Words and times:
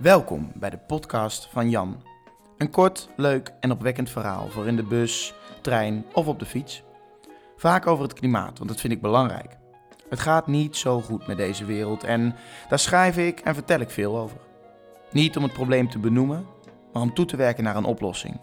Welkom 0.00 0.52
bij 0.54 0.70
de 0.70 0.78
podcast 0.78 1.48
van 1.50 1.70
Jan. 1.70 2.02
Een 2.58 2.70
kort, 2.70 3.08
leuk 3.16 3.52
en 3.60 3.70
opwekkend 3.70 4.10
verhaal 4.10 4.48
voor 4.48 4.66
in 4.66 4.76
de 4.76 4.82
bus, 4.82 5.34
trein 5.60 6.04
of 6.12 6.26
op 6.26 6.38
de 6.38 6.44
fiets. 6.44 6.82
Vaak 7.56 7.86
over 7.86 8.04
het 8.04 8.12
klimaat, 8.12 8.58
want 8.58 8.70
dat 8.70 8.80
vind 8.80 8.92
ik 8.92 9.00
belangrijk. 9.00 9.56
Het 10.08 10.20
gaat 10.20 10.46
niet 10.46 10.76
zo 10.76 11.00
goed 11.00 11.26
met 11.26 11.36
deze 11.36 11.64
wereld 11.64 12.04
en 12.04 12.34
daar 12.68 12.78
schrijf 12.78 13.16
ik 13.16 13.40
en 13.40 13.54
vertel 13.54 13.80
ik 13.80 13.90
veel 13.90 14.18
over. 14.18 14.36
Niet 15.12 15.36
om 15.36 15.42
het 15.42 15.52
probleem 15.52 15.90
te 15.90 15.98
benoemen, 15.98 16.46
maar 16.92 17.02
om 17.02 17.14
toe 17.14 17.24
te 17.24 17.36
werken 17.36 17.64
naar 17.64 17.76
een 17.76 17.84
oplossing. 17.84 18.40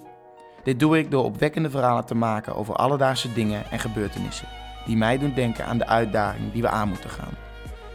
Dit 0.63 0.79
doe 0.79 0.97
ik 0.97 1.11
door 1.11 1.23
opwekkende 1.23 1.69
verhalen 1.69 2.05
te 2.05 2.15
maken 2.15 2.55
over 2.55 2.75
alledaagse 2.75 3.33
dingen 3.33 3.71
en 3.71 3.79
gebeurtenissen 3.79 4.47
die 4.85 4.97
mij 4.97 5.17
doen 5.17 5.33
denken 5.33 5.65
aan 5.65 5.77
de 5.77 5.87
uitdaging 5.87 6.51
die 6.51 6.61
we 6.61 6.69
aan 6.69 6.89
moeten 6.89 7.09
gaan. 7.09 7.37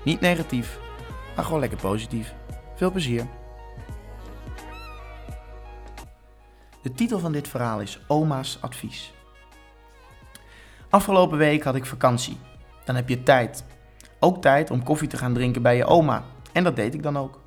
Niet 0.05 0.21
negatief, 0.21 0.79
maar 1.37 1.45
gewoon 1.45 1.61
lekker 1.61 1.79
positief. 1.79 2.35
Veel 2.75 2.91
plezier. 2.91 3.27
De 6.83 6.93
titel 6.93 7.19
van 7.19 7.33
dit 7.33 7.49
verhaal 7.49 7.81
is 7.81 8.01
Oma's 8.07 8.59
Advies. 8.61 9.13
Afgelopen 10.91 11.39
week 11.39 11.63
had 11.63 11.75
ik 11.75 11.87
vakantie. 11.87 12.37
Dan 12.85 12.95
heb 12.95 13.09
je 13.09 13.23
tijd. 13.23 13.65
Ook 14.21 14.43
tijd 14.43 14.71
om 14.71 14.83
koffie 14.83 15.09
te 15.09 15.17
gaan 15.17 15.35
drinken 15.35 15.63
bij 15.63 15.77
je 15.77 15.85
oma. 15.85 16.25
En 16.53 16.65
dat 16.65 16.77
deed 16.77 16.95
ik 16.95 17.03
dan 17.03 17.19
ook. 17.19 17.41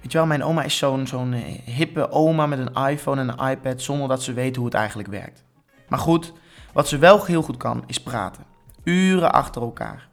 Weet 0.00 0.12
je 0.12 0.18
wel, 0.18 0.26
mijn 0.26 0.44
oma 0.44 0.62
is 0.62 0.78
zo'n 0.78 1.06
zo'n 1.06 1.32
eh, 1.32 1.42
hippe 1.64 2.10
oma 2.10 2.46
met 2.46 2.58
een 2.58 2.88
iPhone 2.88 3.20
en 3.20 3.28
een 3.28 3.50
iPad 3.50 3.82
zonder 3.82 4.08
dat 4.08 4.22
ze 4.22 4.32
weet 4.32 4.56
hoe 4.56 4.64
het 4.64 4.74
eigenlijk 4.74 5.08
werkt. 5.08 5.44
Maar 5.88 5.98
goed, 5.98 6.32
wat 6.72 6.88
ze 6.88 6.98
wel 6.98 7.24
heel 7.24 7.42
goed 7.42 7.56
kan, 7.56 7.84
is 7.86 8.02
praten. 8.02 8.44
Uren 8.84 9.32
achter 9.32 9.62
elkaar. 9.62 10.08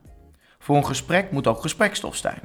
Voor 0.59 0.75
een 0.75 0.85
gesprek 0.85 1.31
moet 1.31 1.47
ook 1.47 1.61
gesprekstof 1.61 2.15
zijn. 2.15 2.41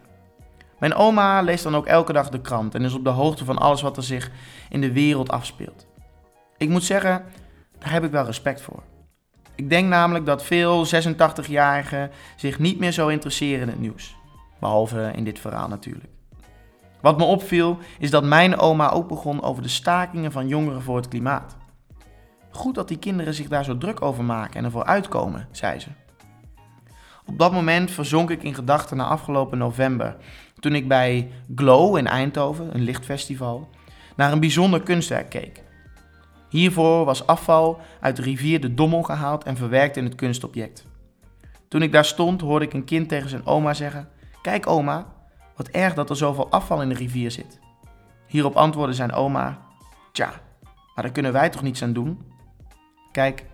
Mijn 0.79 0.95
oma 0.95 1.41
leest 1.41 1.65
dan 1.65 1.77
ook 1.77 1.87
elke 1.87 2.13
dag 2.13 2.29
de 2.29 2.41
krant 2.41 2.75
en 2.75 2.83
is 2.83 2.95
op 2.95 3.05
de 3.05 3.11
hoogte 3.11 3.45
van 3.45 3.59
alles 3.59 3.83
wat 3.83 3.97
er 3.97 4.03
zich 4.03 4.31
in 4.69 4.81
de 4.81 4.93
wereld 4.93 5.31
afspeelt. 5.31 5.87
Ik 6.59 6.69
moet 6.69 6.85
zeggen, 6.85 7.25
daar 7.79 7.93
heb 7.93 8.05
ik 8.05 8.11
wel 8.11 8.25
respect 8.25 8.61
voor. 8.61 8.83
Ik 9.55 9.71
denk 9.71 9.89
namelijk 9.89 10.27
dat 10.27 10.45
veel 10.45 10.87
86-jarigen 10.87 12.11
zich 12.37 12.59
niet 12.59 12.79
meer 12.79 12.93
zo 12.93 13.09
interesseren 13.09 13.63
in 13.63 13.69
het 13.69 13.81
nieuws. 13.81 14.17
Behalve 14.61 15.13
in 15.15 15.25
dit 15.25 15.39
verhaal 15.39 15.69
natuurlijk. 15.69 16.09
Wat 17.01 17.19
me 17.19 17.25
opviel 17.25 17.79
is 17.99 18.11
dat 18.11 18.25
mijn 18.25 18.59
oma 18.59 18.91
ook 18.91 19.09
begon 19.09 19.43
over 19.43 19.63
de 19.63 19.69
stakingen 19.69 20.33
van 20.33 20.49
jongeren 20.49 20.83
voor 20.83 20.97
het 20.97 21.09
klimaat. 21.09 21.57
Goed 22.51 22.75
dat 22.75 22.89
die 22.89 22.99
kinderen 22.99 23.35
zich 23.35 23.49
daar 23.49 23.65
zo 23.65 23.79
druk 23.79 24.03
over 24.03 24.25
maken 24.25 24.57
en 24.57 24.65
ervoor 24.65 24.85
uitkomen, 24.85 25.49
zei 25.51 25.79
ze. 25.79 25.89
Op 27.27 27.39
dat 27.39 27.53
moment 27.53 27.91
verzonk 27.91 28.31
ik 28.31 28.43
in 28.43 28.55
gedachten 28.55 28.97
naar 28.97 29.07
afgelopen 29.07 29.59
november, 29.59 30.17
toen 30.61 30.75
ik 30.75 30.89
bij 30.89 31.31
Glow 31.55 31.97
in 31.97 32.07
Eindhoven, 32.07 32.75
een 32.75 32.83
lichtfestival, 32.83 33.69
naar 34.17 34.33
een 34.33 34.41
bijzonder 34.41 34.83
kunstwerk 34.83 35.31
keek. 35.31 35.63
Hiervoor 36.57 37.05
was 37.05 37.27
afval 37.27 37.81
uit 38.01 38.17
de 38.17 38.23
rivier 38.23 38.61
de 38.61 38.75
Dommel 38.75 39.03
gehaald 39.03 39.45
en 39.45 39.57
verwerkt 39.57 39.97
in 39.97 40.05
het 40.05 40.15
kunstobject. 40.15 40.87
Toen 41.69 41.83
ik 41.83 41.93
daar 41.93 42.05
stond, 42.05 42.41
hoorde 42.41 42.65
ik 42.65 42.73
een 42.73 42.85
kind 42.85 43.09
tegen 43.09 43.29
zijn 43.29 43.47
oma 43.47 43.75
zeggen: 43.75 44.09
Kijk, 44.43 44.67
oma, 44.67 45.07
wat 45.57 45.69
erg 45.69 45.95
dat 45.95 46.11
er 46.11 46.17
zoveel 46.17 46.51
afval 46.51 46.83
in 46.83 46.89
de 46.89 46.95
rivier 46.95 47.31
zit. 47.31 47.59
Hierop 48.27 48.55
antwoordde 48.55 48.95
zijn 48.95 49.13
oma: 49.13 49.59
Tja, 50.13 50.33
maar 50.95 51.05
daar 51.05 51.13
kunnen 51.13 51.33
wij 51.33 51.51
toch 51.51 51.63
niets 51.63 51.83
aan 51.83 51.93
doen? 51.93 52.33
Kijk, 53.13 53.45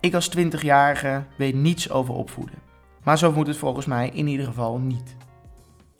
ik 0.00 0.14
als 0.14 0.28
twintigjarige 0.28 1.24
weet 1.38 1.54
niets 1.54 1.90
over 1.90 2.14
opvoeden. 2.14 2.58
Maar 3.04 3.18
zo 3.18 3.32
moet 3.32 3.46
het 3.46 3.56
volgens 3.56 3.86
mij 3.86 4.10
in 4.12 4.26
ieder 4.26 4.46
geval 4.46 4.78
niet. 4.78 5.16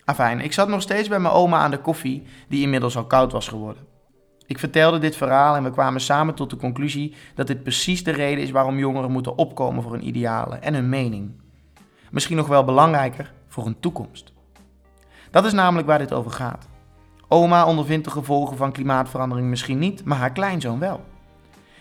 Afijn, 0.04 0.40
ik 0.40 0.52
zat 0.52 0.68
nog 0.68 0.82
steeds 0.82 1.08
bij 1.08 1.20
mijn 1.20 1.34
oma 1.34 1.58
aan 1.58 1.70
de 1.70 1.80
koffie, 1.80 2.26
die 2.48 2.62
inmiddels 2.62 2.96
al 2.96 3.06
koud 3.06 3.32
was 3.32 3.48
geworden. 3.48 3.86
Ik 4.48 4.58
vertelde 4.58 4.98
dit 4.98 5.16
verhaal 5.16 5.56
en 5.56 5.64
we 5.64 5.70
kwamen 5.70 6.00
samen 6.00 6.34
tot 6.34 6.50
de 6.50 6.56
conclusie 6.56 7.14
dat 7.34 7.46
dit 7.46 7.62
precies 7.62 8.04
de 8.04 8.10
reden 8.10 8.44
is 8.44 8.50
waarom 8.50 8.78
jongeren 8.78 9.10
moeten 9.10 9.36
opkomen 9.36 9.82
voor 9.82 9.92
hun 9.92 10.06
idealen 10.06 10.62
en 10.62 10.74
hun 10.74 10.88
mening. 10.88 11.30
Misschien 12.10 12.36
nog 12.36 12.46
wel 12.46 12.64
belangrijker, 12.64 13.32
voor 13.48 13.64
hun 13.64 13.80
toekomst. 13.80 14.32
Dat 15.30 15.44
is 15.44 15.52
namelijk 15.52 15.86
waar 15.86 15.98
dit 15.98 16.12
over 16.12 16.30
gaat. 16.30 16.68
Oma 17.28 17.66
ondervindt 17.66 18.04
de 18.04 18.10
gevolgen 18.10 18.56
van 18.56 18.72
klimaatverandering 18.72 19.48
misschien 19.48 19.78
niet, 19.78 20.04
maar 20.04 20.18
haar 20.18 20.32
kleinzoon 20.32 20.78
wel. 20.78 21.04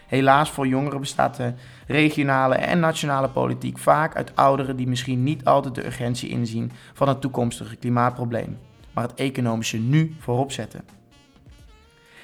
Helaas 0.08 0.50
voor 0.50 0.68
jongeren 0.68 1.00
bestaat 1.00 1.36
de 1.36 1.53
regionale 1.88 2.56
en 2.56 2.80
nationale 2.80 3.30
politiek 3.30 3.78
vaak 3.78 4.16
uit 4.16 4.36
ouderen 4.36 4.75
die 4.75 4.88
misschien 4.88 5.24
niet 5.24 5.46
altijd 5.46 5.75
de 5.75 5.86
urgentie 5.86 6.30
inzien 6.30 6.72
van 6.94 7.08
het 7.08 7.22
toekomstige 7.22 7.75
klimaatprobleem, 7.75 8.59
maar 8.94 9.03
het 9.03 9.14
economische 9.14 9.78
nu 9.78 10.16
voorop 10.20 10.52
zetten. 10.52 10.81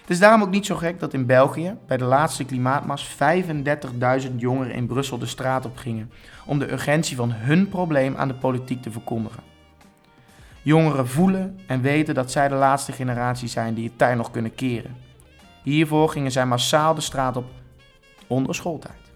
Het 0.03 0.12
is 0.12 0.19
daarom 0.19 0.41
ook 0.41 0.50
niet 0.50 0.66
zo 0.66 0.75
gek 0.75 1.00
dat 1.00 1.14
in 1.14 1.25
België 1.25 1.75
bij 1.88 1.97
de 1.97 2.03
laatste 2.03 2.44
klimaatmars 2.44 3.16
35.000 4.28 4.36
jongeren 4.36 4.74
in 4.74 4.88
Brussel 4.88 5.18
de 5.18 5.25
straat 5.25 5.66
op 5.66 5.78
gingen 5.78 6.12
om 6.46 6.59
de 6.59 6.72
urgentie 6.72 7.16
van 7.16 7.31
hun 7.31 7.69
probleem 7.69 8.16
aan 8.16 8.28
de 8.28 8.34
politiek 8.34 8.81
te 8.81 8.91
verkondigen. 8.91 9.44
Jongeren 10.62 11.08
voelen 11.08 11.59
en 11.68 11.81
weten 11.81 12.14
dat 12.14 12.31
zij 12.31 12.47
de 12.47 12.56
laatste 12.56 12.91
generatie 12.91 13.47
zijn 13.47 13.74
die 13.74 13.84
het 13.84 13.97
tij 13.97 14.16
nog 14.16 14.31
kunnen 14.31 14.56
keren. 14.56 14.96
Hiervoor 15.64 16.09
gingen 16.09 16.31
zij 16.31 16.46
massaal 16.46 16.96
de 16.96 17.02
straat 17.02 17.38
op 17.38 17.46
onder 18.28 18.56
schooltijd. 18.56 19.12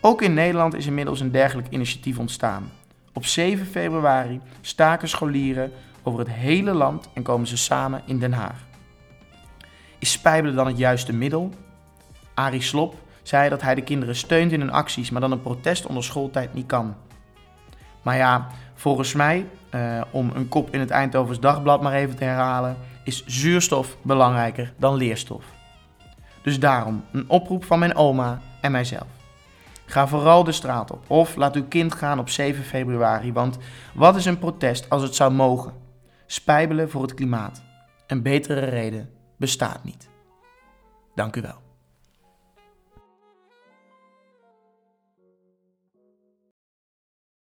Ook 0.00 0.22
in 0.22 0.34
Nederland 0.34 0.74
is 0.74 0.86
inmiddels 0.86 1.20
een 1.20 1.30
dergelijk 1.30 1.68
initiatief 1.70 2.18
ontstaan. 2.18 2.70
Op 3.12 3.24
7 3.24 3.66
februari 3.66 4.40
staken 4.60 5.08
scholieren 5.08 5.72
over 6.02 6.18
het 6.18 6.30
hele 6.30 6.72
land 6.72 7.08
en 7.14 7.22
komen 7.22 7.46
ze 7.46 7.56
samen 7.56 8.02
in 8.06 8.18
Den 8.18 8.32
Haag. 8.32 8.70
Is 10.02 10.12
spijbelen 10.12 10.54
dan 10.54 10.66
het 10.66 10.78
juiste 10.78 11.12
middel? 11.12 11.50
Arie 12.34 12.62
Slop 12.62 12.94
zei 13.22 13.48
dat 13.48 13.62
hij 13.62 13.74
de 13.74 13.82
kinderen 13.82 14.16
steunt 14.16 14.52
in 14.52 14.60
hun 14.60 14.72
acties, 14.72 15.10
maar 15.10 15.20
dan 15.20 15.32
een 15.32 15.42
protest 15.42 15.86
onder 15.86 16.04
schooltijd 16.04 16.54
niet 16.54 16.66
kan. 16.66 16.94
Maar 18.02 18.16
ja, 18.16 18.46
volgens 18.74 19.12
mij, 19.12 19.46
eh, 19.70 20.00
om 20.10 20.30
een 20.34 20.48
kop 20.48 20.74
in 20.74 20.80
het 20.80 20.90
Eindhovens 20.90 21.40
Dagblad 21.40 21.82
maar 21.82 21.92
even 21.92 22.16
te 22.16 22.24
herhalen, 22.24 22.76
is 23.04 23.26
zuurstof 23.26 23.96
belangrijker 24.02 24.72
dan 24.76 24.94
leerstof. 24.94 25.44
Dus 26.42 26.60
daarom 26.60 27.04
een 27.12 27.28
oproep 27.28 27.64
van 27.64 27.78
mijn 27.78 27.96
oma 27.96 28.40
en 28.60 28.72
mijzelf. 28.72 29.08
Ga 29.86 30.06
vooral 30.08 30.44
de 30.44 30.52
straat 30.52 30.90
op 30.90 31.10
of 31.10 31.36
laat 31.36 31.56
uw 31.56 31.68
kind 31.68 31.94
gaan 31.94 32.18
op 32.18 32.28
7 32.28 32.64
februari, 32.64 33.32
want 33.32 33.58
wat 33.94 34.16
is 34.16 34.24
een 34.24 34.38
protest 34.38 34.90
als 34.90 35.02
het 35.02 35.14
zou 35.14 35.32
mogen? 35.32 35.72
Spijbelen 36.26 36.90
voor 36.90 37.02
het 37.02 37.14
klimaat. 37.14 37.62
Een 38.06 38.22
betere 38.22 38.64
reden 38.64 39.20
bestaat 39.36 39.84
niet. 39.84 40.08
Dank 41.14 41.36
u 41.36 41.40
wel. 41.40 41.71